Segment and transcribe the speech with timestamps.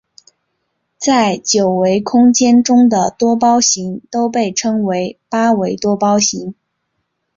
[0.97, 6.55] 在九维空间中的多胞形都被称为八维多胞形。